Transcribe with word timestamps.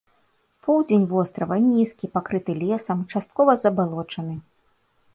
Поўдзень 0.67 1.05
вострава 1.11 1.59
нізкі, 1.67 2.11
пакрыты 2.17 2.57
лесам, 2.65 3.07
часткова 3.15 3.51
забалочаны. 3.69 4.35